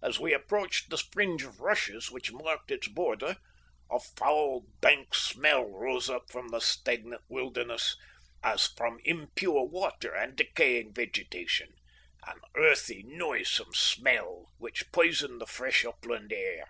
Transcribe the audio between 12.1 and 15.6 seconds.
an earthy, noisome smell which poisoned the